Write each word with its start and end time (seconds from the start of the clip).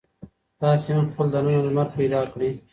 تاسې 0.61 0.89
هم 0.97 1.05
خپل 1.11 1.27
دننه 1.33 1.61
لمر 1.67 1.87
پیدا 1.97 2.21
کړئ. 2.33 2.51